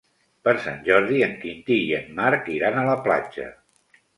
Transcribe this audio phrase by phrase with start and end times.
[0.47, 3.47] Per Sant Jordi en Quintí i en Marc iran a la platja.